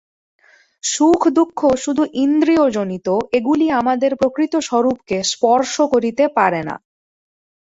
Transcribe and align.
সুখদুঃখ 0.83 1.59
শুধু 1.75 2.03
ইন্দ্রিয়জনিত, 2.23 3.07
এগুলি 3.33 3.65
আমাদের 3.71 4.11
প্রকৃত 4.15 4.53
স্বরূপকে 4.59 5.17
স্পর্শ 5.31 5.73
করিতে 5.93 6.23
পারে 6.37 6.61
না। 6.63 6.75